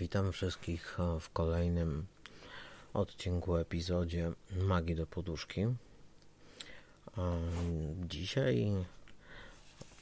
Witam 0.00 0.32
wszystkich 0.32 1.00
e, 1.00 1.20
w 1.20 1.30
kolejnym 1.30 2.06
odcinku, 2.94 3.56
epizodzie 3.56 4.32
Magii 4.56 4.96
do 4.96 5.06
Poduszki. 5.06 5.60
E, 5.60 5.74
dzisiaj 8.08 8.72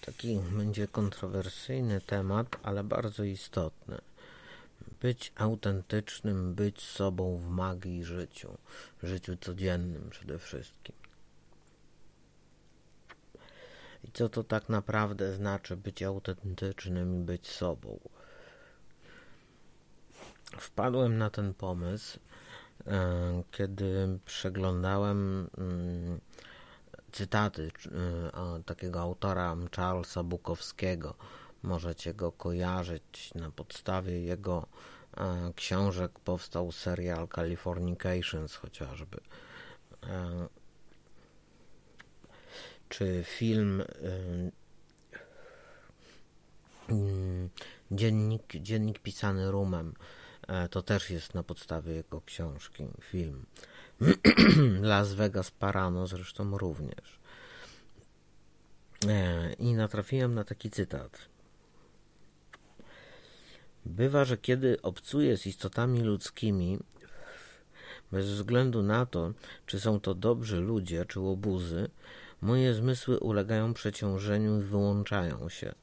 taki 0.01 0.41
będzie 0.53 0.89
kontrowersyjny 0.89 2.01
temat, 2.01 2.47
ale 2.63 2.85
bardzo 2.85 3.25
istotny. 3.25 3.99
Być 5.01 5.33
autentycznym, 5.37 6.55
być 6.55 6.83
sobą 6.83 7.37
w 7.37 7.49
magii 7.49 7.99
i 7.99 8.05
życiu, 8.05 8.59
życiu 9.03 9.37
codziennym 9.37 10.11
przede 10.11 10.39
wszystkim. 10.39 10.95
I 14.05 14.13
co 14.13 14.29
to 14.29 14.45
tak 14.45 14.69
naprawdę 14.69 15.35
znaczy 15.35 15.77
być 15.77 16.03
autentycznym 16.03 17.23
i 17.23 17.25
być 17.25 17.49
sobą? 17.49 17.99
Wpadłem 20.59 21.19
na 21.19 21.31
ten 21.31 21.55
pomysł, 21.55 22.19
e, 22.87 23.43
kiedy 23.51 24.19
przeglądałem 24.25 25.51
mm, 25.59 26.21
cytaty 27.13 27.71
e, 27.87 28.63
takiego 28.63 29.01
autora 29.01 29.57
Charlesa 29.77 30.23
Bukowskiego. 30.23 31.15
Możecie 31.63 32.15
go 32.15 32.33
kojarzyć. 32.33 33.35
Na 33.35 33.51
podstawie 33.51 34.21
jego 34.21 34.67
e, 35.17 35.53
książek 35.57 36.19
powstał 36.19 36.73
serial 36.73 37.29
Californications 37.29 38.57
chociażby. 38.57 39.21
Czy 42.89 43.25
film 43.27 43.83
mm, 44.09 44.51
Dziennik, 47.91 48.53
dziennik 48.61 48.99
pisany 48.99 49.51
rumem 49.51 49.95
to 50.71 50.83
też 50.83 51.11
jest 51.11 51.35
na 51.35 51.43
podstawie 51.43 51.93
jego 51.93 52.21
książki, 52.21 52.87
film. 53.01 53.47
Las 54.83 55.15
Vegas 55.15 55.51
Parano 55.51 56.07
zresztą 56.07 56.59
również. 56.59 57.19
E, 59.09 59.53
I 59.53 59.75
natrafiłem 59.75 60.35
na 60.35 60.45
taki 60.45 60.71
cytat. 60.71 61.19
Bywa, 63.87 64.25
że 64.25 64.37
kiedy 64.37 64.83
obcuję 64.83 65.37
z 65.37 65.47
istotami 65.47 66.01
ludzkimi, 66.01 66.79
bez 68.13 68.27
względu 68.27 68.83
na 68.83 69.07
to, 69.07 69.33
czy 69.67 69.81
są 69.81 70.01
to 70.01 70.15
dobrzy 70.15 70.57
ludzie, 70.57 71.05
czy 71.07 71.21
łobuzy, 71.21 71.91
moje 72.41 72.75
zmysły 72.75 73.21
ulegają 73.21 73.75
przeciążeniu 73.75 74.61
i 74.61 74.63
wyłączają 74.63 75.49
się. 75.49 75.75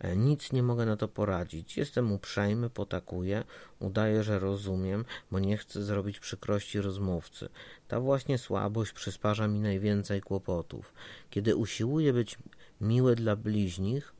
E, 0.00 0.16
nic 0.16 0.52
nie 0.52 0.62
mogę 0.62 0.86
na 0.86 0.96
to 0.96 1.08
poradzić. 1.08 1.76
Jestem 1.76 2.12
uprzejmy, 2.12 2.70
potakuję, 2.70 3.44
udaję, 3.78 4.22
że 4.22 4.38
rozumiem, 4.38 5.04
bo 5.30 5.38
nie 5.38 5.56
chcę 5.56 5.82
zrobić 5.82 6.20
przykrości 6.20 6.80
rozmówcy. 6.80 7.48
Ta 7.88 8.00
właśnie 8.00 8.38
słabość 8.38 8.92
przysparza 8.92 9.48
mi 9.48 9.60
najwięcej 9.60 10.20
kłopotów. 10.20 10.92
Kiedy 11.30 11.56
usiłuję 11.56 12.12
być 12.12 12.38
miły 12.80 13.16
dla 13.16 13.36
bliźnich, 13.36 14.14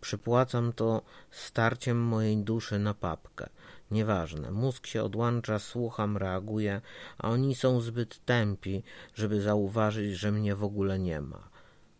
przypłacam 0.00 0.72
to 0.72 1.02
starciem 1.30 1.98
mojej 1.98 2.36
duszy 2.36 2.78
na 2.78 2.94
papkę. 2.94 3.48
Nieważne, 3.90 4.50
mózg 4.50 4.86
się 4.86 5.02
odłącza, 5.02 5.58
słucham, 5.58 6.16
reaguję, 6.16 6.80
a 7.18 7.30
oni 7.30 7.54
są 7.54 7.80
zbyt 7.80 8.24
tępi, 8.24 8.82
żeby 9.14 9.40
zauważyć, 9.40 10.12
że 10.12 10.32
mnie 10.32 10.54
w 10.54 10.64
ogóle 10.64 10.98
nie 10.98 11.20
ma. 11.20 11.48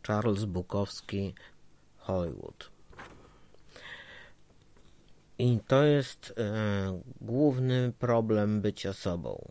Charles 0.06 0.44
Bukowski, 0.44 1.34
Hollywood. 1.96 2.77
I 5.38 5.60
to 5.66 5.82
jest 5.84 6.34
e, 6.36 7.02
główny 7.20 7.92
problem 7.98 8.60
bycia 8.60 8.92
sobą. 8.92 9.50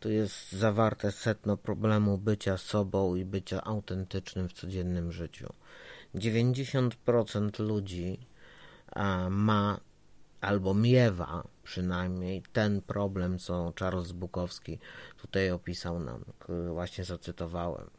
Tu 0.00 0.10
jest 0.10 0.52
zawarte 0.52 1.12
setno 1.12 1.56
problemu 1.56 2.18
bycia 2.18 2.56
sobą 2.56 3.14
i 3.14 3.24
bycia 3.24 3.64
autentycznym 3.64 4.48
w 4.48 4.52
codziennym 4.52 5.12
życiu. 5.12 5.52
90% 6.14 7.60
ludzi 7.60 8.18
a, 8.92 9.28
ma 9.30 9.80
albo 10.40 10.74
miewa 10.74 11.48
przynajmniej 11.62 12.42
ten 12.52 12.82
problem, 12.82 13.38
co 13.38 13.72
Charles 13.78 14.12
Bukowski 14.12 14.78
tutaj 15.16 15.50
opisał 15.50 16.00
nam, 16.00 16.24
właśnie 16.68 17.04
zacytowałem. 17.04 17.90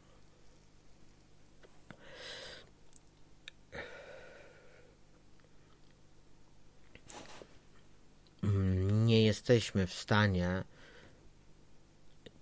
Nie 9.07 9.25
jesteśmy 9.25 9.87
w 9.87 9.93
stanie 9.93 10.63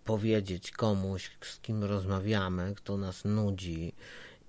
powiedzieć 0.04 0.72
komuś, 0.72 1.32
z 1.42 1.60
kim 1.60 1.84
rozmawiamy, 1.84 2.76
kto 2.76 2.98
nas 2.98 3.26
nudzi 3.26 3.94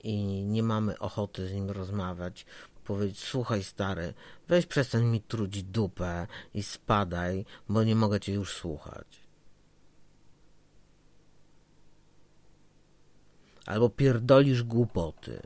i 0.03 0.45
nie 0.45 0.63
mamy 0.63 0.99
ochoty 0.99 1.49
z 1.49 1.53
nim 1.53 1.71
rozmawiać, 1.71 2.47
powiedzieć: 2.85 3.19
Słuchaj, 3.19 3.65
stary, 3.65 4.15
weź 4.49 4.67
przestań 4.67 5.05
mi 5.05 5.21
trudzić 5.21 5.63
dupę 5.63 6.27
i 6.55 6.63
spadaj, 6.63 7.45
bo 7.69 7.85
nie 7.85 7.95
mogę 7.95 8.21
cię 8.21 8.33
już 8.33 8.53
słuchać. 8.55 9.07
Albo 13.67 13.89
pierdolisz 13.91 14.63
głupoty. 14.63 15.43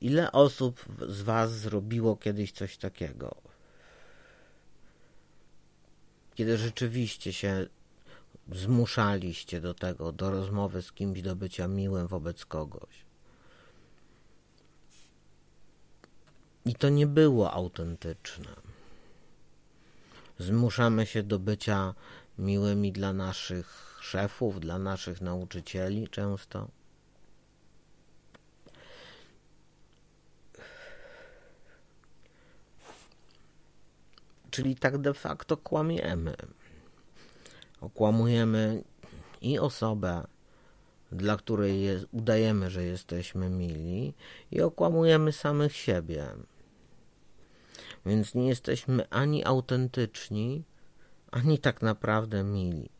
Ile 0.00 0.32
osób 0.32 0.84
z 1.08 1.22
Was 1.22 1.52
zrobiło 1.52 2.16
kiedyś 2.16 2.52
coś 2.52 2.76
takiego? 2.76 3.36
Kiedy 6.34 6.58
rzeczywiście 6.58 7.32
się 7.32 7.66
zmuszaliście 8.52 9.60
do 9.60 9.74
tego, 9.74 10.12
do 10.12 10.30
rozmowy 10.30 10.82
z 10.82 10.92
kimś, 10.92 11.22
do 11.22 11.36
bycia 11.36 11.68
miłym 11.68 12.06
wobec 12.06 12.46
kogoś. 12.46 13.04
I 16.64 16.74
to 16.74 16.88
nie 16.88 17.06
było 17.06 17.52
autentyczne. 17.52 18.50
Zmuszamy 20.38 21.06
się 21.06 21.22
do 21.22 21.38
bycia 21.38 21.94
miłymi 22.38 22.92
dla 22.92 23.12
naszych 23.12 23.98
szefów, 24.00 24.60
dla 24.60 24.78
naszych 24.78 25.20
nauczycieli 25.20 26.08
często. 26.08 26.68
Czyli 34.60 34.76
tak 34.76 34.98
de 34.98 35.14
facto 35.14 35.56
kłamiemy. 35.56 36.36
Okłamujemy 37.80 38.84
i 39.40 39.58
osobę, 39.58 40.26
dla 41.12 41.36
której 41.36 41.82
jest, 41.82 42.06
udajemy, 42.12 42.70
że 42.70 42.84
jesteśmy 42.84 43.50
mili, 43.50 44.14
i 44.50 44.60
okłamujemy 44.60 45.32
samych 45.32 45.76
siebie. 45.76 46.26
Więc 48.06 48.34
nie 48.34 48.48
jesteśmy 48.48 49.08
ani 49.08 49.44
autentyczni, 49.44 50.64
ani 51.30 51.58
tak 51.58 51.82
naprawdę 51.82 52.42
mili. 52.42 52.90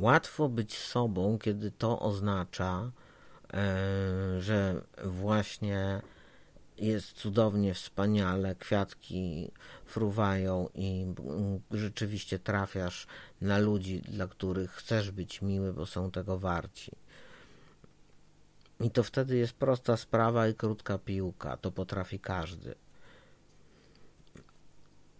Łatwo 0.00 0.48
być 0.48 0.78
sobą, 0.78 1.38
kiedy 1.38 1.70
to 1.70 2.00
oznacza, 2.00 2.90
e, 3.52 4.40
że 4.40 4.82
właśnie 5.04 6.02
jest 6.78 7.12
cudownie, 7.12 7.74
wspaniale, 7.74 8.54
kwiatki 8.54 9.50
fruwają 9.84 10.68
i 10.74 11.06
rzeczywiście 11.70 12.38
trafiasz 12.38 13.06
na 13.40 13.58
ludzi, 13.58 14.00
dla 14.00 14.26
których 14.26 14.70
chcesz 14.70 15.10
być 15.10 15.42
miły, 15.42 15.72
bo 15.72 15.86
są 15.86 16.10
tego 16.10 16.38
warci. 16.38 16.92
I 18.80 18.90
to 18.90 19.02
wtedy 19.02 19.36
jest 19.36 19.52
prosta 19.52 19.96
sprawa 19.96 20.48
i 20.48 20.54
krótka 20.54 20.98
piłka. 20.98 21.56
To 21.56 21.70
potrafi 21.70 22.20
każdy. 22.20 22.74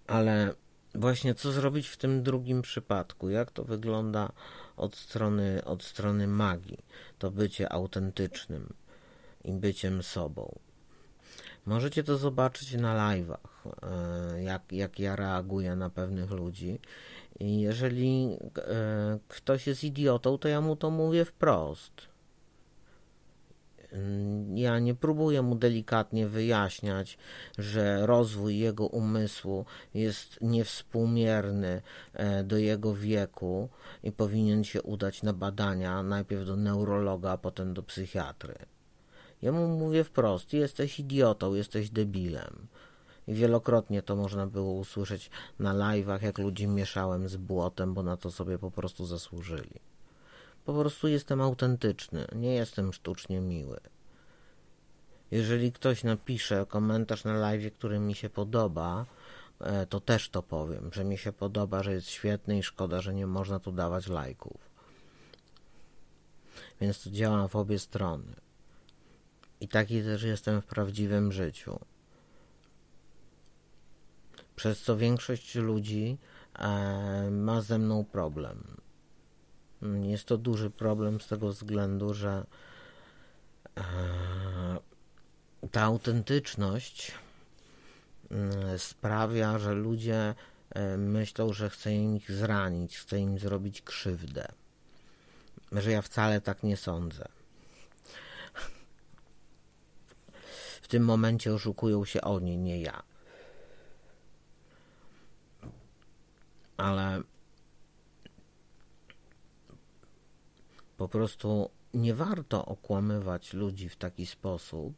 Ale 0.06 0.54
właśnie 0.98 1.34
co 1.34 1.52
zrobić 1.52 1.88
w 1.88 1.96
tym 1.96 2.22
drugim 2.22 2.62
przypadku? 2.62 3.30
Jak 3.30 3.50
to 3.50 3.64
wygląda 3.64 4.32
od 4.76 4.96
strony, 4.96 5.64
od 5.64 5.82
strony 5.82 6.26
magii? 6.26 6.84
To 7.18 7.30
bycie 7.30 7.72
autentycznym 7.72 8.72
i 9.44 9.52
byciem 9.52 10.02
sobą. 10.02 10.58
Możecie 11.66 12.04
to 12.04 12.18
zobaczyć 12.18 12.72
na 12.72 12.94
live'ach, 12.96 13.72
e, 13.82 14.42
jak, 14.42 14.72
jak 14.72 14.98
ja 14.98 15.16
reaguję 15.16 15.76
na 15.76 15.90
pewnych 15.90 16.30
ludzi. 16.30 16.80
I 17.40 17.60
jeżeli 17.60 18.36
e, 18.58 19.18
ktoś 19.28 19.66
jest 19.66 19.84
idiotą, 19.84 20.38
to 20.38 20.48
ja 20.48 20.60
mu 20.60 20.76
to 20.76 20.90
mówię 20.90 21.24
wprost. 21.24 22.07
Ja 24.54 24.78
nie 24.78 24.94
próbuję 24.94 25.42
mu 25.42 25.54
delikatnie 25.54 26.28
wyjaśniać, 26.28 27.18
że 27.58 28.06
rozwój 28.06 28.58
jego 28.58 28.86
umysłu 28.86 29.64
jest 29.94 30.38
niewspółmierny 30.40 31.82
e, 32.12 32.44
do 32.44 32.56
jego 32.56 32.94
wieku 32.94 33.68
i 34.02 34.12
powinien 34.12 34.64
się 34.64 34.82
udać 34.82 35.22
na 35.22 35.32
badania 35.32 36.02
najpierw 36.02 36.46
do 36.46 36.56
neurologa, 36.56 37.30
a 37.30 37.38
potem 37.38 37.74
do 37.74 37.82
psychiatry. 37.82 38.54
Ja 39.42 39.52
mu 39.52 39.68
mówię 39.68 40.04
wprost: 40.04 40.52
jesteś 40.52 41.00
idiotą, 41.00 41.54
jesteś 41.54 41.90
debilem. 41.90 42.66
I 43.28 43.34
wielokrotnie 43.34 44.02
to 44.02 44.16
można 44.16 44.46
było 44.46 44.72
usłyszeć 44.72 45.30
na 45.58 45.74
live'ach, 45.74 46.22
jak 46.22 46.38
ludzi 46.38 46.66
mieszałem 46.66 47.28
z 47.28 47.36
błotem, 47.36 47.94
bo 47.94 48.02
na 48.02 48.16
to 48.16 48.30
sobie 48.30 48.58
po 48.58 48.70
prostu 48.70 49.06
zasłużyli. 49.06 49.80
Po 50.68 50.74
prostu 50.74 51.08
jestem 51.08 51.40
autentyczny, 51.40 52.26
nie 52.34 52.54
jestem 52.54 52.92
sztucznie 52.92 53.40
miły. 53.40 53.80
Jeżeli 55.30 55.72
ktoś 55.72 56.04
napisze 56.04 56.66
komentarz 56.68 57.24
na 57.24 57.32
live, 57.32 57.74
który 57.74 57.98
mi 57.98 58.14
się 58.14 58.30
podoba, 58.30 59.06
e, 59.60 59.86
to 59.86 60.00
też 60.00 60.28
to 60.28 60.42
powiem, 60.42 60.90
że 60.92 61.04
mi 61.04 61.18
się 61.18 61.32
podoba, 61.32 61.82
że 61.82 61.92
jest 61.92 62.08
świetny 62.08 62.58
i 62.58 62.62
szkoda, 62.62 63.00
że 63.00 63.14
nie 63.14 63.26
można 63.26 63.58
tu 63.60 63.72
dawać 63.72 64.06
lajków. 64.06 64.60
Więc 66.80 67.02
to 67.02 67.10
działa 67.10 67.48
w 67.48 67.56
obie 67.56 67.78
strony. 67.78 68.32
I 69.60 69.68
taki 69.68 70.02
też 70.02 70.22
jestem 70.22 70.60
w 70.60 70.66
prawdziwym 70.66 71.32
życiu. 71.32 71.78
Przez 74.56 74.82
co 74.82 74.96
większość 74.96 75.54
ludzi 75.54 76.18
e, 76.58 77.30
ma 77.30 77.60
ze 77.60 77.78
mną 77.78 78.04
problem. 78.04 78.77
Jest 80.02 80.24
to 80.24 80.38
duży 80.38 80.70
problem 80.70 81.20
z 81.20 81.26
tego 81.26 81.48
względu, 81.48 82.14
że 82.14 82.46
e, 83.76 83.82
ta 85.72 85.82
autentyczność 85.82 87.12
mm, 88.30 88.78
sprawia, 88.78 89.58
że 89.58 89.74
ludzie 89.74 90.34
e, 90.70 90.96
myślą, 90.96 91.52
że 91.52 91.70
chcę 91.70 91.94
ich 91.94 92.30
zranić, 92.30 92.98
chcę 92.98 93.18
im 93.18 93.38
zrobić 93.38 93.82
krzywdę. 93.82 94.48
Że 95.72 95.90
ja 95.90 96.02
wcale 96.02 96.40
tak 96.40 96.62
nie 96.62 96.76
sądzę. 96.76 97.28
W 100.82 100.88
tym 100.88 101.04
momencie 101.04 101.54
oszukują 101.54 102.04
się 102.04 102.20
oni, 102.20 102.58
nie 102.58 102.80
ja. 102.80 103.02
Ale 106.76 107.22
po 110.98 111.08
prostu 111.08 111.70
nie 111.94 112.14
warto 112.14 112.66
okłamywać 112.66 113.52
ludzi 113.52 113.88
w 113.88 113.96
taki 113.96 114.26
sposób, 114.26 114.94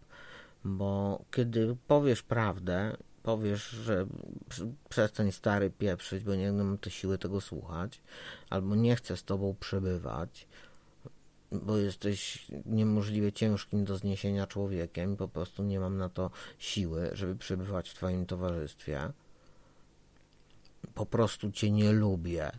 bo 0.65 1.23
kiedy 1.31 1.77
powiesz 1.87 2.23
prawdę, 2.23 2.97
powiesz, 3.23 3.69
że 3.69 4.07
przestań 4.89 5.33
stary 5.33 5.71
pieprzyć, 5.71 6.25
bo 6.25 6.35
nie 6.35 6.53
mam 6.53 6.79
te 6.79 6.91
siły 6.91 7.19
tego 7.19 7.41
słuchać, 7.41 8.01
albo 8.51 8.75
nie 8.75 8.97
chcę 8.97 9.17
z 9.17 9.25
tobą 9.25 9.57
przebywać, 9.61 10.47
bo 11.53 11.77
jesteś 11.77 12.47
niemożliwie 12.67 13.33
ciężkim 13.33 13.85
do 13.85 13.97
zniesienia 13.97 14.47
człowiekiem 14.47 15.17
po 15.17 15.29
prostu 15.29 15.63
nie 15.63 15.81
mam 15.81 15.97
na 15.97 16.09
to 16.09 16.31
siły, 16.59 17.11
żeby 17.13 17.37
przebywać 17.37 17.91
w 17.91 17.95
twoim 17.95 18.27
towarzystwie. 18.27 19.13
Po 20.95 21.07
prostu 21.07 21.53
cię 21.53 21.71
nie 21.71 21.93
lubię, 21.93 22.51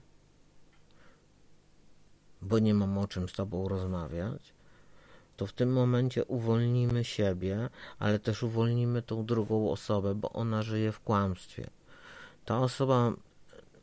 bo 2.41 2.59
nie 2.59 2.73
mam 2.73 2.97
o 2.97 3.07
czym 3.07 3.29
z 3.29 3.33
tobą 3.33 3.67
rozmawiać 3.67 4.53
to 5.41 5.47
w 5.47 5.53
tym 5.53 5.73
momencie 5.73 6.25
uwolnimy 6.25 7.03
siebie, 7.03 7.69
ale 7.99 8.19
też 8.19 8.43
uwolnimy 8.43 9.01
tą 9.01 9.25
drugą 9.25 9.71
osobę, 9.71 10.15
bo 10.15 10.33
ona 10.33 10.63
żyje 10.63 10.91
w 10.91 10.99
kłamstwie. 10.99 11.69
Ta 12.45 12.59
osoba 12.59 13.13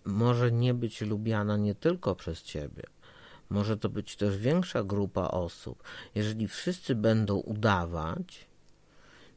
może 0.04 0.52
nie 0.52 0.74
być 0.74 1.00
lubiana 1.00 1.56
nie 1.56 1.74
tylko 1.74 2.14
przez 2.14 2.42
ciebie. 2.42 2.82
Może 3.50 3.76
to 3.76 3.88
być 3.88 4.16
też 4.16 4.36
większa 4.36 4.82
grupa 4.82 5.28
osób. 5.28 5.82
Jeżeli 6.14 6.48
wszyscy 6.48 6.94
będą 6.94 7.36
udawać, 7.36 8.46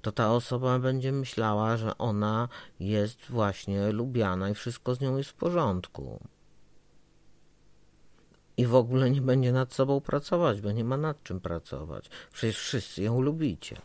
to 0.01 0.11
ta 0.11 0.33
osoba 0.33 0.79
będzie 0.79 1.11
myślała, 1.11 1.77
że 1.77 1.97
ona 1.97 2.49
jest 2.79 3.19
właśnie 3.29 3.91
lubiana 3.91 4.49
i 4.49 4.53
wszystko 4.53 4.95
z 4.95 4.99
nią 4.99 5.17
jest 5.17 5.29
w 5.29 5.33
porządku 5.33 6.19
i 8.61 8.65
w 8.65 8.75
ogóle 8.75 9.11
nie 9.11 9.21
będzie 9.21 9.51
nad 9.51 9.73
sobą 9.73 10.01
pracować, 10.01 10.61
bo 10.61 10.71
nie 10.71 10.83
ma 10.83 10.97
nad 10.97 11.23
czym 11.23 11.39
pracować. 11.39 12.09
Przecież 12.33 12.57
wszyscy 12.57 13.03
ją 13.03 13.21
lubicie. 13.21 13.77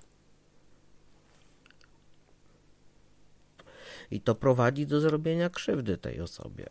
I 4.11 4.20
to 4.20 4.34
prowadzi 4.34 4.87
do 4.87 5.00
zrobienia 5.00 5.50
krzywdy 5.50 5.99
tej 5.99 6.20
osobie. 6.20 6.67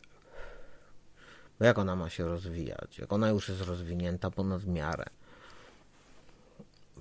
Bo 1.60 1.66
jak 1.66 1.78
ona 1.78 1.96
ma 1.96 2.10
się 2.10 2.28
rozwijać? 2.28 3.00
Jak 3.00 3.14
ona 3.14 3.30
już 3.30 3.50
jest 3.50 3.62
rozwinięta 3.62 4.32
ponad 4.32 4.66
miarę. 4.66 5.06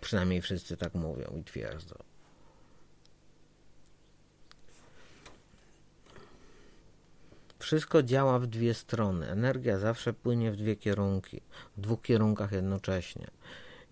Przynajmniej 0.00 0.40
wszyscy 0.40 0.76
tak 0.76 0.94
mówią 0.94 1.36
i 1.40 1.44
twierdzą. 1.44 1.96
Wszystko 7.64 8.02
działa 8.02 8.38
w 8.38 8.46
dwie 8.46 8.74
strony. 8.74 9.28
Energia 9.30 9.78
zawsze 9.78 10.12
płynie 10.12 10.52
w 10.52 10.56
dwie 10.56 10.76
kierunki, 10.76 11.40
w 11.76 11.80
dwóch 11.80 12.02
kierunkach 12.02 12.52
jednocześnie. 12.52 13.26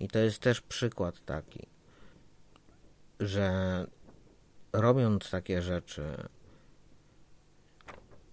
I 0.01 0.09
to 0.09 0.19
jest 0.19 0.39
też 0.39 0.61
przykład 0.61 1.25
taki, 1.25 1.67
że 3.21 3.87
robiąc 4.73 5.31
takie 5.31 5.63
rzeczy, 5.63 6.29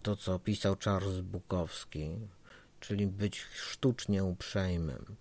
to 0.01 0.15
co 0.15 0.39
pisał 0.39 0.75
Charles 0.83 1.21
Bukowski, 1.21 2.17
czyli 2.79 3.07
być 3.07 3.41
sztucznie 3.41 4.23
uprzejmym, 4.23 5.15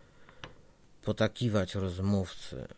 potakiwać 1.02 1.74
rozmówcy, 1.74 2.68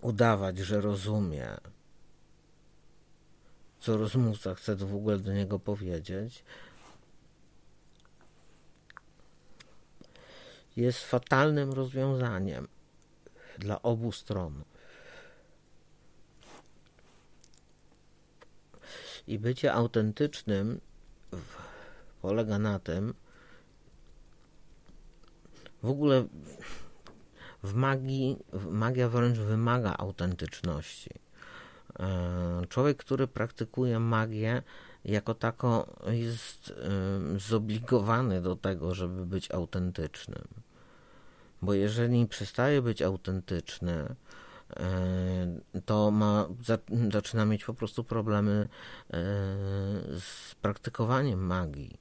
udawać, 0.00 0.58
że 0.58 0.80
rozumie, 0.80 1.56
co 3.80 3.96
rozmówca 3.96 4.54
chce 4.54 4.76
w 4.76 4.94
ogóle 4.94 5.18
do 5.18 5.32
niego 5.32 5.58
powiedzieć, 5.58 6.44
jest 10.76 11.04
fatalnym 11.04 11.72
rozwiązaniem 11.72 12.68
dla 13.58 13.82
obu 13.82 14.12
stron. 14.12 14.64
I 19.26 19.38
bycie 19.38 19.72
autentycznym 19.72 20.80
polega 22.22 22.58
na 22.58 22.78
tym, 22.78 23.14
w 25.82 25.88
ogóle 25.90 26.24
w 27.62 27.74
magii, 27.74 28.36
magia 28.70 29.08
wręcz 29.08 29.38
wymaga 29.38 29.94
autentyczności. 29.98 31.10
E, 31.98 32.66
człowiek, 32.68 32.96
który 32.96 33.26
praktykuje 33.26 33.98
magię, 33.98 34.62
jako 35.04 35.34
tako 35.34 35.86
jest 36.06 36.70
e, 36.70 37.38
zobligowany 37.38 38.42
do 38.42 38.56
tego, 38.56 38.94
żeby 38.94 39.26
być 39.26 39.50
autentycznym. 39.50 40.44
Bo 41.62 41.74
jeżeli 41.74 42.26
przestaje 42.26 42.82
być 42.82 43.02
autentyczny, 43.02 44.14
e, 44.76 45.80
to 45.84 46.10
ma, 46.10 46.48
zaczyna 47.12 47.44
mieć 47.44 47.64
po 47.64 47.74
prostu 47.74 48.04
problemy 48.04 48.68
z 50.18 50.54
praktykowaniem 50.54 51.46
magii. 51.46 51.98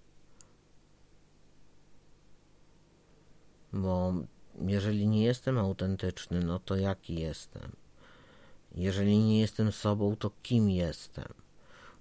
Bo 3.73 4.13
jeżeli 4.61 5.07
nie 5.07 5.23
jestem 5.23 5.57
autentyczny, 5.57 6.39
no 6.39 6.59
to 6.59 6.75
jaki 6.75 7.15
jestem? 7.19 7.78
Jeżeli 8.75 9.17
nie 9.17 9.39
jestem 9.39 9.71
sobą, 9.71 10.15
to 10.15 10.31
kim 10.43 10.69
jestem? 10.69 11.33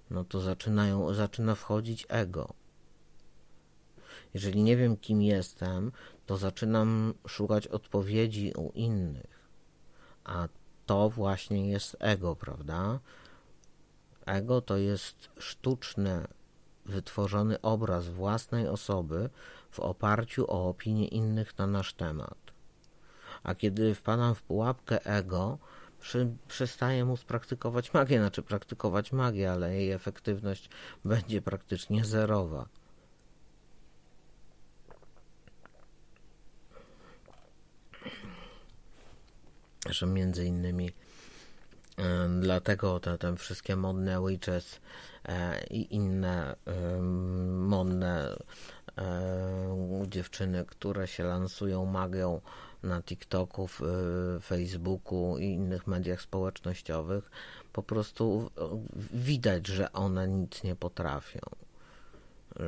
No 0.09 0.23
to 0.23 0.41
zaczynają, 0.41 1.13
zaczyna 1.13 1.55
wchodzić 1.55 2.05
ego. 2.09 2.53
Jeżeli 4.33 4.63
nie 4.63 4.77
wiem, 4.77 4.97
kim 4.97 5.21
jestem, 5.21 5.91
to 6.25 6.37
zaczynam 6.37 7.13
szukać 7.27 7.67
odpowiedzi 7.67 8.53
u 8.57 8.71
innych. 8.71 9.49
A 10.23 10.47
to 10.85 11.09
właśnie 11.09 11.69
jest 11.69 11.97
ego, 11.99 12.35
prawda? 12.35 12.99
Ego 14.25 14.61
to 14.61 14.77
jest 14.77 15.29
sztuczny, 15.37 16.27
wytworzony 16.85 17.61
obraz 17.61 18.07
własnej 18.07 18.67
osoby 18.67 19.29
w 19.71 19.79
oparciu 19.79 20.51
o 20.51 20.69
opinie 20.69 21.07
innych 21.07 21.57
na 21.57 21.67
nasz 21.67 21.93
temat. 21.93 22.37
A 23.43 23.55
kiedy 23.55 23.95
wpadam 23.95 24.35
w 24.35 24.41
pułapkę 24.41 25.05
ego, 25.05 25.57
przestaje 26.47 27.05
mu 27.05 27.17
praktykować 27.17 27.93
magię, 27.93 28.19
znaczy 28.19 28.41
praktykować 28.41 29.11
magię, 29.11 29.51
ale 29.51 29.75
jej 29.75 29.91
efektywność 29.91 30.69
będzie 31.05 31.41
praktycznie 31.41 32.05
zerowa. 32.05 32.67
że 39.89 40.05
między 40.05 40.45
innymi 40.45 40.91
dlatego 42.39 42.99
te, 42.99 43.17
te 43.17 43.35
wszystkie 43.35 43.75
modne 43.75 44.27
witches 44.27 44.79
i 45.69 45.95
inne 45.95 46.55
modne 47.49 48.37
dziewczyny, 50.07 50.65
które 50.65 51.07
się 51.07 51.23
lansują 51.23 51.85
magią 51.85 52.41
na 52.83 53.01
TikToku, 53.01 53.69
Facebooku 54.41 55.37
i 55.37 55.45
innych 55.45 55.87
mediach 55.87 56.21
społecznościowych, 56.21 57.31
po 57.73 57.83
prostu 57.83 58.51
widać, 59.13 59.67
że 59.67 59.91
one 59.91 60.27
nic 60.27 60.63
nie 60.63 60.75
potrafią. 60.75 61.39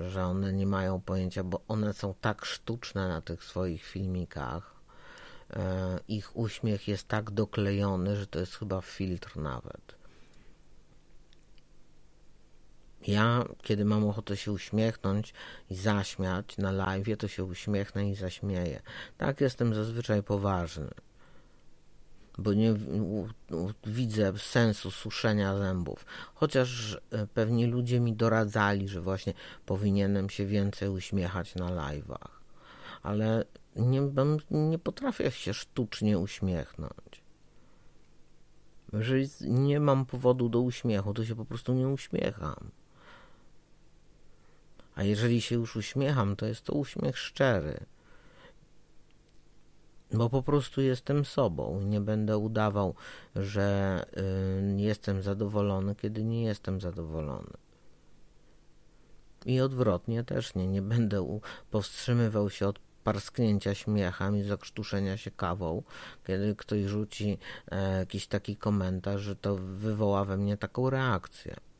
Że 0.10 0.26
one 0.26 0.54
nie 0.54 0.66
mają 0.66 1.02
pojęcia, 1.02 1.44
bo 1.44 1.62
one 1.68 1.94
są 1.94 2.14
tak 2.22 2.46
sztuczne 2.46 3.08
na 3.08 3.22
tych 3.22 3.44
swoich 3.44 3.84
filmikach. 3.84 4.76
E, 5.54 6.00
ich 6.08 6.38
uśmiech 6.38 6.88
jest 6.88 7.08
tak 7.08 7.32
doklejony, 7.32 8.16
że 8.16 8.28
to 8.28 8.40
jest 8.40 8.56
chyba 8.56 8.82
filtr 8.82 9.38
nawet. 9.38 10.01
Ja, 13.08 13.46
kiedy 13.62 13.86
mam 13.86 14.08
ochotę 14.08 14.38
się 14.38 14.52
uśmiechnąć 14.52 15.34
i 15.70 15.76
zaśmiać 15.76 16.58
na 16.58 16.72
live, 16.72 17.18
to 17.18 17.28
się 17.28 17.44
uśmiechnę 17.44 18.10
i 18.10 18.16
zaśmieję. 18.16 18.82
Tak 19.18 19.42
jestem 19.42 19.76
zazwyczaj 19.76 20.24
poważny 20.24 20.90
bo 22.38 22.54
nie 22.54 22.74
widzę 23.86 24.34
sensu 24.38 24.92
suszenia 24.92 25.58
zębów. 25.58 26.06
Chociaż 26.34 26.98
e, 27.12 27.28
pewni 27.28 27.66
ludzie 27.66 28.00
mi 28.00 28.14
doradzali, 28.14 28.88
że 28.88 29.02
właśnie 29.02 29.34
powinienem 29.66 30.30
się 30.30 30.46
więcej 30.46 30.90
uśmiechać 30.90 31.56
na 31.56 31.68
live'ach. 31.68 32.30
Ale 33.04 33.46
nie, 33.76 34.02
nie 34.52 34.80
potrafię 34.80 35.32
się 35.32 35.54
sztucznie 35.54 36.20
uśmiechnąć. 36.20 37.24
Jeżeli 38.94 39.30
nie 39.42 39.80
mam 39.80 40.06
powodu 40.06 40.50
do 40.50 40.60
uśmiechu, 40.60 41.14
to 41.14 41.26
się 41.26 41.36
po 41.36 41.46
prostu 41.46 41.74
nie 41.74 41.88
uśmiecham. 41.88 42.72
A 45.02 45.04
jeżeli 45.04 45.42
się 45.42 45.56
już 45.56 45.76
uśmiecham, 45.76 46.36
to 46.36 46.46
jest 46.46 46.66
to 46.66 46.74
uśmiech 46.74 47.18
szczery 47.18 47.86
bo 50.14 50.30
po 50.30 50.44
prostu 50.44 50.82
jestem 50.82 51.26
sobą. 51.26 51.82
Nie 51.82 52.02
będę 52.02 52.38
udawał, 52.38 52.96
że 53.36 54.02
y, 54.78 54.82
jestem 54.82 55.22
zadowolony, 55.22 55.96
kiedy 55.96 56.24
nie 56.24 56.44
jestem 56.44 56.82
zadowolony. 56.82 57.54
I 59.46 59.62
odwrotnie 59.62 60.24
też 60.24 60.56
nie. 60.56 60.68
Nie 60.68 60.82
będę 60.82 61.40
powstrzymywał 61.72 62.50
się 62.50 62.68
od 62.68 62.80
parsknięcia 63.04 63.76
śmiechem 63.76 64.38
i 64.38 64.44
zakrztuszenia 64.44 65.18
się 65.18 65.32
kawą, 65.32 65.84
kiedy 66.28 66.56
ktoś 66.56 66.84
rzuci 66.84 67.38
e, 67.72 67.98
jakiś 67.98 68.28
taki 68.28 68.56
komentarz, 68.56 69.22
że 69.22 69.36
to 69.36 69.56
wywoła 69.56 70.26
we 70.26 70.38
mnie 70.38 70.58
taką 70.58 70.90
reakcję. 70.90 71.71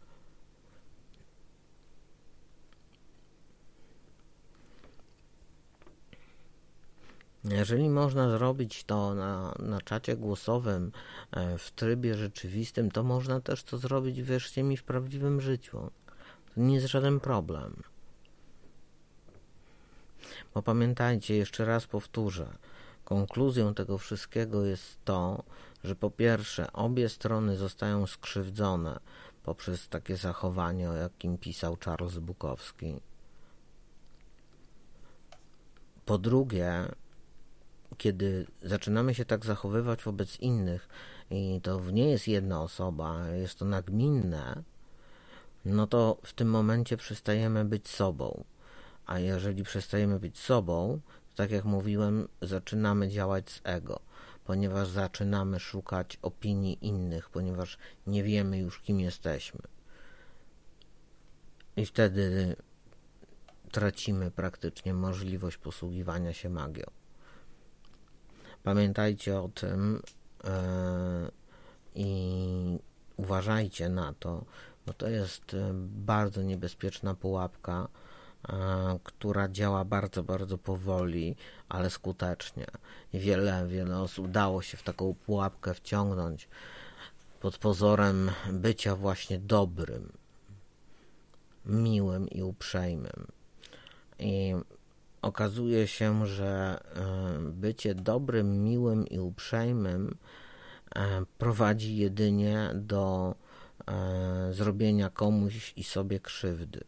Jeżeli 7.44 7.90
można 7.90 8.30
zrobić 8.30 8.84
to 8.84 9.16
na, 9.16 9.56
na 9.60 9.82
czacie 9.82 10.18
głosowym 10.18 10.92
e, 11.32 11.58
w 11.58 11.72
trybie 11.72 12.16
rzeczywistym, 12.16 12.92
to 12.92 13.04
można 13.04 13.42
też 13.42 13.64
to 13.64 13.78
zrobić, 13.78 14.22
wierzcie 14.22 14.64
mi, 14.64 14.78
w 14.78 14.84
prawdziwym 14.84 15.42
życiu. 15.42 15.92
To 16.56 16.62
nie 16.62 16.76
jest 16.76 16.88
żaden 16.88 17.20
problem. 17.20 17.84
Bo 20.54 20.62
pamiętajcie, 20.62 21.36
jeszcze 21.36 21.66
raz 21.66 21.88
powtórzę, 21.88 22.54
konkluzją 23.06 23.74
tego 23.74 23.98
wszystkiego 23.98 24.66
jest 24.66 24.98
to, 25.06 25.44
że 25.84 25.96
po 25.96 26.12
pierwsze 26.12 26.74
obie 26.74 27.10
strony 27.10 27.58
zostają 27.58 28.08
skrzywdzone 28.08 29.00
poprzez 29.44 29.90
takie 29.90 30.18
zachowanie, 30.18 30.90
o 30.90 30.94
jakim 30.94 31.38
pisał 31.38 31.78
Charles 31.86 32.18
Bukowski. 32.18 33.00
Po 36.06 36.18
drugie, 36.18 36.86
kiedy 37.98 38.48
zaczynamy 38.64 39.16
się 39.16 39.26
tak 39.26 39.46
zachowywać 39.46 40.04
wobec 40.04 40.40
innych 40.40 40.90
i 41.30 41.60
to 41.64 41.92
nie 41.92 42.10
jest 42.10 42.28
jedna 42.28 42.62
osoba, 42.62 43.28
jest 43.28 43.60
to 43.60 43.66
nagminne, 43.66 44.64
no 45.66 45.88
to 45.88 46.18
w 46.24 46.34
tym 46.34 46.50
momencie 46.50 46.98
przestajemy 46.98 47.66
być 47.66 47.88
sobą. 47.88 48.44
A 49.06 49.20
jeżeli 49.20 49.64
przestajemy 49.64 50.20
być 50.20 50.40
sobą, 50.40 51.00
tak 51.36 51.52
jak 51.52 51.66
mówiłem, 51.66 52.28
zaczynamy 52.42 53.10
działać 53.10 53.50
z 53.50 53.62
ego, 53.64 54.00
ponieważ 54.46 54.88
zaczynamy 54.88 55.60
szukać 55.60 56.20
opinii 56.22 56.78
innych, 56.82 57.30
ponieważ 57.30 57.78
nie 58.08 58.24
wiemy 58.24 58.58
już, 58.58 58.80
kim 58.80 59.00
jesteśmy. 59.00 59.62
I 61.76 61.86
wtedy 61.86 62.56
tracimy 63.72 64.32
praktycznie 64.32 64.94
możliwość 64.94 65.58
posługiwania 65.58 66.34
się 66.34 66.50
magią. 66.50 67.01
Pamiętajcie 68.64 69.40
o 69.40 69.50
tym 69.50 70.02
e, 70.44 71.32
i 71.96 72.80
uważajcie 73.18 73.90
na 73.90 74.14
to, 74.20 74.46
bo 74.86 74.94
to 74.94 75.10
jest 75.10 75.54
e, 75.54 75.72
bardzo 75.84 76.42
niebezpieczna 76.42 77.14
pułapka, 77.14 77.88
e, 78.50 78.54
która 79.04 79.50
działa 79.50 79.86
bardzo, 79.86 80.24
bardzo 80.24 80.58
powoli, 80.58 81.36
ale 81.70 81.90
skutecznie. 81.90 82.66
I 83.14 83.20
wiele, 83.20 83.68
wiele 83.68 84.00
osób 84.00 84.32
dało 84.32 84.62
się 84.62 84.78
w 84.78 84.84
taką 84.84 85.16
pułapkę 85.26 85.74
wciągnąć 85.74 86.48
pod 87.42 87.58
pozorem 87.58 88.32
bycia 88.52 88.96
właśnie 88.96 89.40
dobrym, 89.40 90.12
miłym 91.66 92.30
i 92.30 92.44
uprzejmym. 92.44 93.28
I 94.20 94.54
okazuje 95.22 95.88
się, 95.88 96.28
że 96.28 96.80
e, 96.96 97.40
bycie 97.40 97.96
dobrym, 97.96 98.64
miłym 98.64 99.08
i 99.08 99.20
uprzejmym 99.20 100.18
e, 100.96 101.26
prowadzi 101.38 101.98
jedynie 101.98 102.72
do 102.74 103.36
e, 103.88 104.54
zrobienia 104.54 105.10
komuś 105.10 105.74
i 105.76 105.84
sobie 105.84 106.20
krzywdy. 106.20 106.84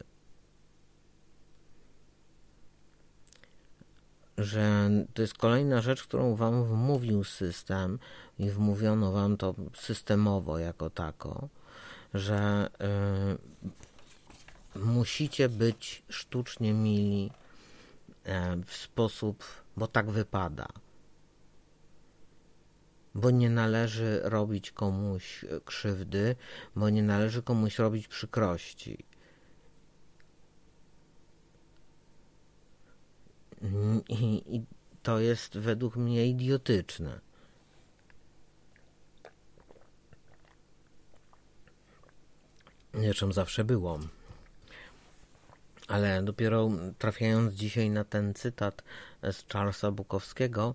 Że 4.38 4.90
to 5.14 5.22
jest 5.22 5.34
kolejna 5.34 5.80
rzecz, 5.80 6.02
którą 6.02 6.34
wam 6.34 6.64
wmówił 6.64 7.24
system 7.24 7.98
i 8.38 8.50
wmówiono 8.50 9.12
wam 9.12 9.36
to 9.36 9.54
systemowo 9.74 10.58
jako 10.58 10.90
tako, 10.90 11.48
że 12.14 12.68
musicie 14.74 15.48
być 15.48 16.02
sztucznie 16.08 16.72
mili 16.72 17.30
w 18.66 18.72
sposób, 18.72 19.44
bo 19.76 19.86
tak 19.86 20.10
wypada. 20.10 20.66
Bo 23.14 23.30
nie 23.30 23.50
należy 23.50 24.20
robić 24.24 24.70
komuś 24.70 25.44
krzywdy, 25.64 26.36
bo 26.76 26.90
nie 26.90 27.02
należy 27.02 27.42
komuś 27.42 27.78
robić 27.78 28.08
przykrości. 28.08 29.04
I, 34.08 34.56
i 34.56 34.64
to 35.02 35.20
jest 35.20 35.58
według 35.58 35.96
mnie 35.96 36.26
idiotyczne. 36.26 37.20
Zresztą 42.94 43.32
zawsze 43.32 43.64
było 43.64 43.98
ale 45.88 46.22
dopiero 46.22 46.70
trafiając 46.98 47.54
dzisiaj 47.54 47.90
na 47.90 48.04
ten 48.04 48.34
cytat 48.34 48.82
z 49.22 49.44
Charlesa 49.52 49.90
Bukowskiego, 49.90 50.74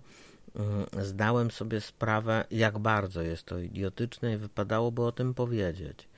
mm, 0.56 0.86
zdałem 1.06 1.50
sobie 1.50 1.80
sprawę, 1.80 2.44
jak 2.50 2.78
bardzo 2.78 3.22
jest 3.22 3.44
to 3.44 3.58
idiotyczne 3.58 4.34
i 4.34 4.36
wypadałoby 4.36 5.02
o 5.02 5.12
tym 5.12 5.34
powiedzieć. 5.34 6.08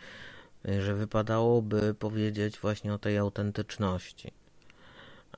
Że 0.65 0.95
wypadałoby 0.95 1.95
powiedzieć 1.95 2.59
właśnie 2.59 2.95
o 2.95 2.99
tej 2.99 3.19
autentyczności 3.19 4.33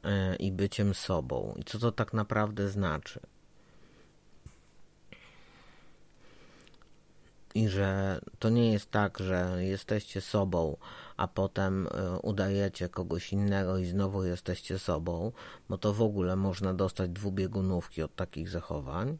e, 0.04 0.36
i 0.36 0.52
byciem 0.52 0.94
sobą. 0.94 1.54
I 1.56 1.64
co 1.64 1.78
to 1.78 1.92
tak 1.92 2.12
naprawdę 2.12 2.68
znaczy. 2.68 3.20
I 7.54 7.68
że 7.68 8.20
to 8.38 8.48
nie 8.50 8.72
jest 8.72 8.90
tak, 8.90 9.18
że 9.18 9.64
jesteście 9.64 10.20
sobą, 10.20 10.76
a 11.16 11.28
potem 11.28 11.86
e, 11.86 12.18
udajecie 12.18 12.88
kogoś 12.88 13.32
innego 13.32 13.78
i 13.78 13.86
znowu 13.86 14.24
jesteście 14.24 14.78
sobą, 14.78 15.32
bo 15.68 15.78
to 15.78 15.92
w 15.92 16.02
ogóle 16.02 16.36
można 16.36 16.74
dostać 16.74 17.10
dwubiegunówki 17.10 18.02
od 18.02 18.16
takich 18.16 18.48
zachowań, 18.48 19.18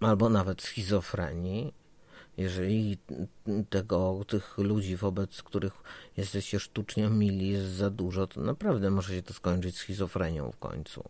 albo 0.00 0.28
nawet 0.28 0.62
schizofrenii. 0.62 1.74
Jeżeli 2.36 2.98
tego, 3.70 4.20
tych 4.28 4.58
ludzi, 4.58 4.96
wobec 4.96 5.42
których 5.42 5.72
jesteście 6.16 6.60
sztucznie 6.60 7.08
mili, 7.08 7.48
jest 7.48 7.66
za 7.66 7.90
dużo, 7.90 8.26
to 8.26 8.40
naprawdę 8.40 8.90
może 8.90 9.14
się 9.14 9.22
to 9.22 9.34
skończyć 9.34 9.76
schizofrenią 9.76 10.52
w 10.52 10.56
końcu. 10.56 11.04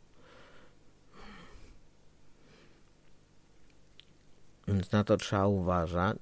Więc 4.69 4.93
na 4.93 5.05
to 5.05 5.17
trzeba 5.17 5.47
uważać. 5.47 6.19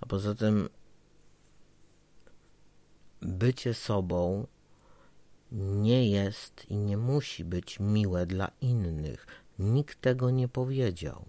A 0.00 0.06
poza 0.06 0.34
tym 0.34 0.68
bycie 3.22 3.74
sobą 3.74 4.46
nie 5.52 6.10
jest 6.10 6.70
i 6.70 6.76
nie 6.76 6.96
musi 6.96 7.44
być 7.44 7.80
miłe 7.80 8.26
dla 8.26 8.50
innych. 8.60 9.26
Nikt 9.58 10.00
tego 10.00 10.30
nie 10.30 10.48
powiedział, 10.48 11.24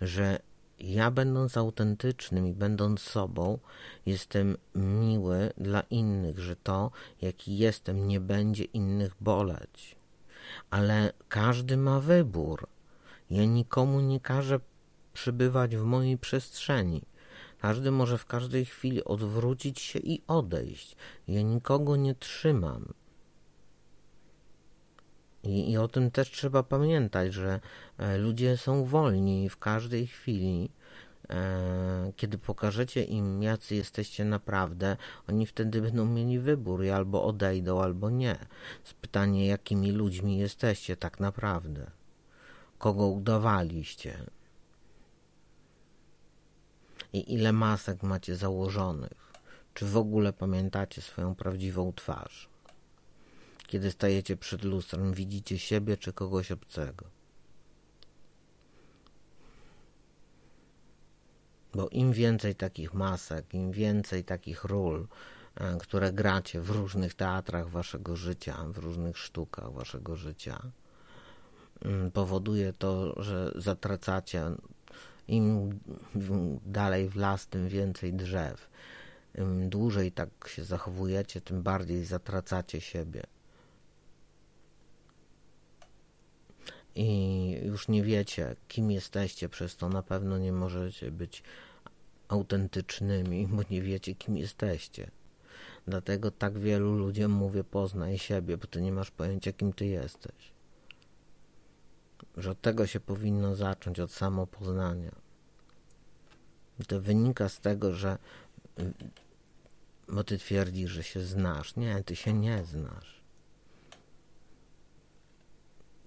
że 0.00 0.38
ja 0.78 1.10
będąc 1.10 1.56
autentycznym 1.56 2.46
i 2.46 2.52
będąc 2.52 3.00
sobą, 3.00 3.58
jestem 4.06 4.56
miły 4.74 5.52
dla 5.58 5.80
innych, 5.80 6.38
że 6.38 6.56
to, 6.56 6.90
jaki 7.22 7.58
jestem, 7.58 8.08
nie 8.08 8.20
będzie 8.20 8.64
innych 8.64 9.12
boleć. 9.20 9.96
Ale 10.70 11.12
każdy 11.28 11.76
ma 11.76 12.00
wybór. 12.00 12.68
Ja 13.30 13.44
nikomu 13.44 14.00
nie 14.00 14.20
każę 14.20 14.60
przybywać 15.16 15.76
w 15.76 15.84
mojej 15.84 16.18
przestrzeni. 16.18 17.02
Każdy 17.60 17.90
może 17.90 18.18
w 18.18 18.26
każdej 18.26 18.64
chwili 18.64 19.04
odwrócić 19.04 19.80
się 19.80 19.98
i 19.98 20.22
odejść. 20.26 20.96
Ja 21.28 21.42
nikogo 21.42 21.96
nie 21.96 22.14
trzymam. 22.14 22.92
I, 25.42 25.70
I, 25.70 25.78
o 25.78 25.88
tym 25.88 26.10
też 26.10 26.30
trzeba 26.30 26.62
pamiętać, 26.62 27.32
że 27.32 27.60
e, 27.98 28.18
ludzie 28.18 28.56
są 28.56 28.84
wolni 28.84 29.48
w 29.48 29.56
każdej 29.58 30.06
chwili. 30.06 30.70
E, 31.30 32.12
kiedy 32.16 32.38
pokażecie 32.38 33.04
im, 33.04 33.42
jacy 33.42 33.74
jesteście 33.74 34.24
naprawdę, 34.24 34.96
oni 35.28 35.46
wtedy 35.46 35.82
będą 35.82 36.06
mieli 36.06 36.38
wybór 36.38 36.84
i 36.84 36.90
albo 36.90 37.24
odejdą, 37.24 37.82
albo 37.82 38.10
nie. 38.10 38.36
Z 38.84 38.94
pytanie, 38.94 39.46
jakimi 39.46 39.92
ludźmi 39.92 40.38
jesteście 40.38 40.96
tak 40.96 41.20
naprawdę. 41.20 41.90
Kogo 42.78 43.06
udawaliście? 43.06 44.35
I 47.12 47.34
ile 47.34 47.52
masek 47.52 48.02
macie 48.02 48.36
założonych? 48.36 49.32
Czy 49.74 49.86
w 49.86 49.96
ogóle 49.96 50.32
pamiętacie 50.32 51.02
swoją 51.02 51.34
prawdziwą 51.34 51.92
twarz? 51.92 52.48
Kiedy 53.66 53.90
stajecie 53.90 54.36
przed 54.36 54.64
lustrem, 54.64 55.14
widzicie 55.14 55.58
siebie 55.58 55.96
czy 55.96 56.12
kogoś 56.12 56.52
obcego. 56.52 57.06
Bo 61.74 61.88
im 61.88 62.12
więcej 62.12 62.54
takich 62.54 62.94
masek, 62.94 63.54
im 63.54 63.72
więcej 63.72 64.24
takich 64.24 64.64
ról, 64.64 65.06
e, 65.54 65.78
które 65.78 66.12
gracie 66.12 66.60
w 66.60 66.70
różnych 66.70 67.14
teatrach 67.14 67.68
waszego 67.68 68.16
życia, 68.16 68.64
w 68.68 68.78
różnych 68.78 69.18
sztukach 69.18 69.72
waszego 69.72 70.16
życia, 70.16 70.62
mm, 71.84 72.10
powoduje 72.10 72.72
to, 72.72 73.22
że 73.22 73.52
zatracacie. 73.54 74.50
Im 75.28 75.80
dalej 76.66 77.08
w 77.08 77.16
las, 77.16 77.46
tym 77.46 77.68
więcej 77.68 78.12
drzew. 78.12 78.68
Im 79.38 79.68
dłużej 79.68 80.12
tak 80.12 80.28
się 80.46 80.64
zachowujecie, 80.64 81.40
tym 81.40 81.62
bardziej 81.62 82.04
zatracacie 82.04 82.80
siebie. 82.80 83.22
i 86.96 87.60
już 87.62 87.88
nie 87.88 88.02
wiecie, 88.02 88.56
kim 88.68 88.90
jesteście, 88.90 89.48
przez 89.48 89.76
to 89.76 89.88
na 89.88 90.02
pewno 90.02 90.38
nie 90.38 90.52
możecie 90.52 91.10
być 91.10 91.42
autentycznymi, 92.28 93.46
bo 93.46 93.62
nie 93.70 93.82
wiecie, 93.82 94.14
kim 94.14 94.36
jesteście. 94.36 95.10
Dlatego 95.86 96.30
tak 96.30 96.58
wielu 96.58 96.94
ludziom 96.94 97.32
mówię, 97.32 97.64
poznaj 97.64 98.18
siebie, 98.18 98.56
bo 98.56 98.66
ty 98.66 98.82
nie 98.82 98.92
masz 98.92 99.10
pojęcia, 99.10 99.52
kim 99.52 99.72
ty 99.72 99.86
jesteś. 99.86 100.55
Że 102.36 102.50
od 102.50 102.60
tego 102.60 102.86
się 102.86 103.00
powinno 103.00 103.54
zacząć, 103.54 104.00
od 104.00 104.12
samopoznania. 104.12 105.12
I 106.80 106.84
to 106.84 107.00
wynika 107.00 107.48
z 107.48 107.60
tego, 107.60 107.92
że 107.92 108.18
bo 110.08 110.24
ty 110.24 110.38
twierdzisz, 110.38 110.90
że 110.90 111.02
się 111.02 111.20
znasz. 111.20 111.76
Nie, 111.76 112.02
ty 112.02 112.16
się 112.16 112.32
nie 112.32 112.64
znasz 112.64 113.16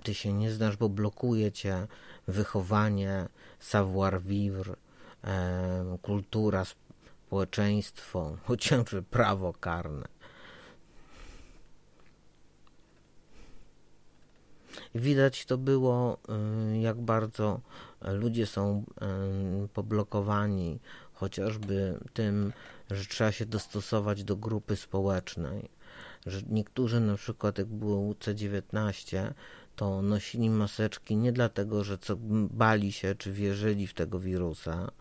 ty 0.04 0.14
się 0.14 0.34
nie 0.34 0.52
znasz, 0.52 0.78
bo 0.78 0.90
blokuje 0.90 1.52
cię 1.52 1.88
wychowanie, 2.28 3.28
savoir-vivre, 3.60 4.76
kultura, 6.02 6.66
społeczeństwo, 6.66 8.38
chociażby 8.44 9.04
prawo 9.04 9.54
karne. 9.54 10.08
Widać 14.96 15.46
to 15.46 15.58
było, 15.58 16.18
e, 16.30 16.82
jak 16.82 17.02
bardzo 17.02 17.62
ludzie 18.02 18.46
są 18.46 18.84
e, 19.02 19.68
poblokowani 19.74 20.80
chociażby 21.14 22.00
tym, 22.14 22.54
że 22.92 23.06
trzeba 23.06 23.32
się 23.32 23.46
dostosować 23.46 24.24
do 24.24 24.36
grupy 24.36 24.76
społecznej. 24.76 25.70
Że 26.26 26.42
niektórzy 26.50 27.00
na 27.00 27.16
przykład, 27.16 27.58
jak 27.58 27.68
było 27.68 28.14
UC19, 28.14 29.34
to 29.76 30.02
nosili 30.02 30.50
maseczki 30.50 31.18
nie 31.18 31.32
dlatego, 31.32 31.84
że 31.84 31.98
co 31.98 32.18
bali 32.52 32.92
się 32.92 33.16
czy 33.16 33.32
wierzyli 33.32 33.88
w 33.88 33.94
tego 33.94 34.20
wirusa, 34.20 34.92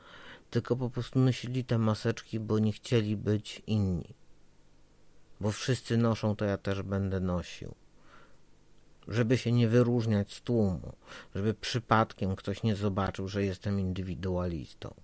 tylko 0.50 0.76
po 0.76 0.90
prostu 0.90 1.18
nosili 1.18 1.64
te 1.64 1.78
maseczki, 1.78 2.40
bo 2.40 2.58
nie 2.58 2.72
chcieli 2.72 3.16
być 3.16 3.62
inni. 3.66 4.14
Bo 5.40 5.50
wszyscy 5.50 5.96
noszą, 5.96 6.36
to 6.36 6.44
ja 6.44 6.58
też 6.58 6.82
będę 6.82 7.20
nosił. 7.20 7.74
Żeby 9.08 9.38
się 9.38 9.52
nie 9.52 9.68
wyróżniać 9.68 10.32
z 10.32 10.42
tłumu, 10.42 10.92
żeby 11.34 11.54
przypadkiem 11.54 12.36
ktoś 12.36 12.62
nie 12.62 12.76
zobaczył, 12.76 13.28
że 13.28 13.44
jestem 13.44 13.80
indywidualistą, 13.80 14.94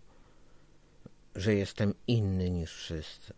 że 1.35 1.55
jestem 1.55 1.95
inny 2.07 2.51
niż 2.51 2.75
wszyscy. 2.75 3.35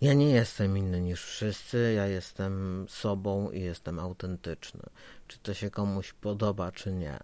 Ja 0.00 0.14
nie 0.14 0.30
jestem 0.30 0.78
inny 0.78 1.00
niż 1.00 1.24
wszyscy, 1.24 1.92
ja 1.96 2.06
jestem 2.06 2.86
sobą 2.88 3.50
i 3.50 3.60
jestem 3.60 3.98
autentyczny. 3.98 4.82
Czy 5.28 5.38
to 5.38 5.54
się 5.54 5.70
komuś 5.70 6.12
podoba, 6.12 6.72
czy 6.72 6.92
nie. 6.92 7.18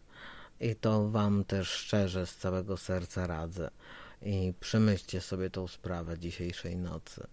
I 0.61 0.75
to 0.75 1.09
Wam 1.09 1.45
też 1.45 1.69
szczerze 1.69 2.27
z 2.27 2.37
całego 2.37 2.77
serca 2.77 3.27
radzę. 3.27 3.71
I 4.23 4.55
przemyślcie 4.61 5.21
sobie 5.21 5.51
tą 5.51 5.69
sprawę 5.69 6.19
dzisiejszej 6.19 6.77
nocy. 6.77 7.27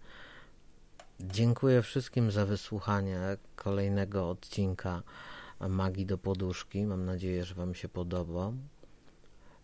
Dziękuję 1.31 1.81
wszystkim 1.81 2.31
za 2.31 2.45
wysłuchanie 2.45 3.19
kolejnego 3.55 4.29
odcinka 4.29 5.03
Magii 5.59 6.05
do 6.05 6.17
Poduszki. 6.17 6.85
Mam 6.85 7.05
nadzieję, 7.05 7.45
że 7.45 7.55
Wam 7.55 7.75
się 7.75 7.89
podoba. 7.89 8.51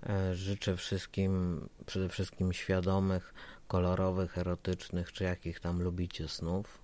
E, 0.09 0.35
życzę 0.35 0.77
wszystkim, 0.77 1.61
przede 1.85 2.09
wszystkim 2.09 2.53
świadomych, 2.53 3.33
kolorowych, 3.67 4.37
erotycznych, 4.37 5.11
czy 5.11 5.23
jakich 5.23 5.59
tam 5.59 5.81
lubicie 5.81 6.27
snów. 6.27 6.81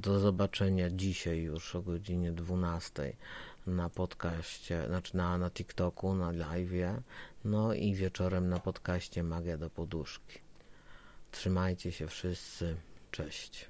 Do 0.00 0.20
zobaczenia 0.20 0.90
dzisiaj 0.90 1.38
już 1.38 1.76
o 1.76 1.82
godzinie 1.82 2.32
12 2.32 3.16
na 3.66 3.88
podcaście, 3.88 4.86
znaczy 4.86 5.16
na, 5.16 5.38
na 5.38 5.50
TikToku, 5.50 6.14
na 6.14 6.32
live'ie, 6.32 7.00
no 7.44 7.74
i 7.74 7.94
wieczorem 7.94 8.48
na 8.48 8.60
podcaście 8.60 9.22
Magia 9.22 9.58
do 9.58 9.70
Poduszki. 9.70 10.38
Trzymajcie 11.30 11.92
się 11.92 12.06
wszyscy. 12.06 12.76
Cześć. 13.14 13.66